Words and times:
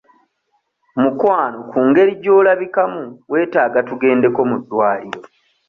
Mukwano 1.01 1.57
ku 1.69 1.77
ngeri 1.87 2.13
gy'olabikamu 2.21 3.01
weetaaga 3.31 3.79
tugendeko 3.89 4.39
mu 4.49 4.55
ddwaliro. 4.61 5.19